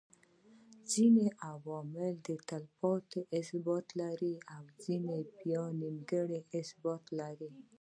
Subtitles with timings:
[0.91, 2.13] ځيني عوامل
[2.47, 7.51] تلپاتي ثبات لري او ځيني بيا نيمه ثبات لري